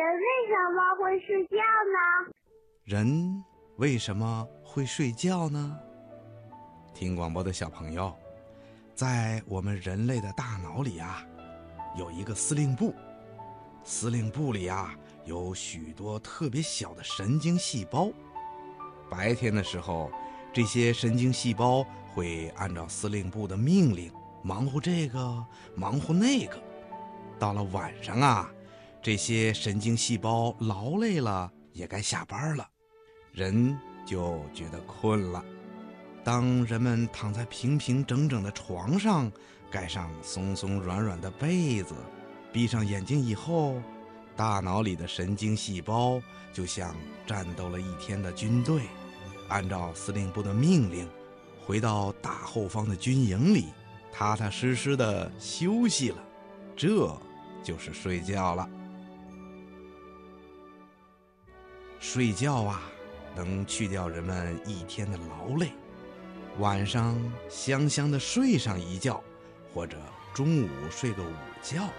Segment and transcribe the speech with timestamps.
[0.00, 1.56] 人为什么会睡觉
[1.92, 2.32] 呢？
[2.84, 3.44] 人
[3.76, 5.78] 为什么会睡觉呢？
[6.94, 8.10] 听广播的小朋友，
[8.94, 11.22] 在我们人类的大脑里啊，
[11.98, 12.94] 有一个司令部，
[13.84, 18.10] 司令部里啊有许多特别小的神经细胞。
[19.10, 20.10] 白天的时候，
[20.50, 24.10] 这些神经细胞会按照司令部的命令
[24.42, 25.44] 忙活这个，
[25.74, 26.58] 忙活那个。
[27.38, 28.50] 到了晚上啊，
[29.02, 32.68] 这些神经细胞劳累了，也该下班了，
[33.32, 35.42] 人就觉得困了。
[36.22, 39.32] 当人们躺在平平整整的床上，
[39.70, 41.94] 盖上松松软软的被子，
[42.52, 43.80] 闭上眼睛以后，
[44.36, 46.20] 大脑里的神经细胞
[46.52, 46.94] 就像
[47.26, 48.82] 战斗了一天的军队，
[49.48, 51.08] 按照司令部的命令，
[51.64, 53.68] 回到大后方的军营里，
[54.12, 56.22] 踏踏实实的休息了。
[56.76, 57.18] 这
[57.62, 58.68] 就是睡觉了。
[62.00, 62.80] 睡觉啊，
[63.36, 65.70] 能去掉人们一天的劳累。
[66.58, 67.14] 晚上
[67.50, 69.22] 香香的睡上一觉，
[69.74, 69.98] 或者
[70.32, 71.90] 中午睡个午觉，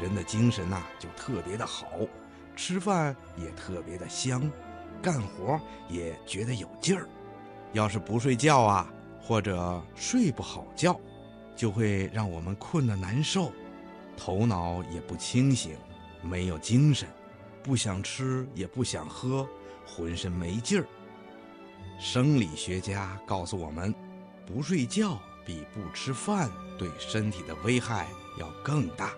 [0.00, 1.86] 人的精神呐就特别的好，
[2.56, 4.50] 吃饭也特别的香，
[5.02, 7.06] 干活也觉得有劲儿。
[7.74, 10.98] 要是不睡觉啊，或者睡不好觉，
[11.54, 13.52] 就会让我们困得难受，
[14.16, 15.76] 头脑也不清醒，
[16.22, 17.06] 没有精神，
[17.62, 19.48] 不想吃也不想喝，
[19.86, 20.86] 浑身没劲儿。
[21.98, 23.94] 生理学家告诉我们，
[24.44, 29.12] 不睡觉比不吃饭对身体的危害要更大。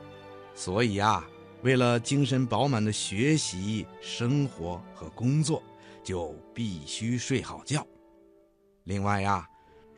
[0.54, 1.26] 所以啊，
[1.62, 5.62] 为了精神饱满的学习、生活和工作，
[6.02, 7.86] 就必须睡好觉。
[8.84, 9.48] 另外呀，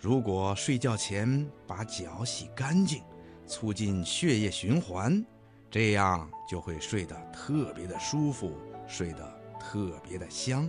[0.01, 3.03] 如果睡觉前把脚洗干净，
[3.47, 5.25] 促进血液循环，
[5.71, 8.53] 这样就会睡得特别的舒服，
[8.87, 10.69] 睡得特别的香。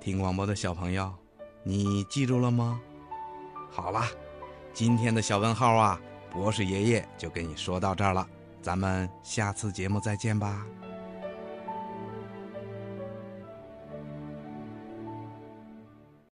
[0.00, 1.12] 听广播的小朋友。
[1.62, 2.80] 你记住了吗？
[3.68, 4.02] 好了，
[4.72, 6.00] 今天的小问号啊，
[6.30, 8.24] 博士爷爷就跟你说到这儿了，
[8.62, 10.64] 咱们下次节目再见吧。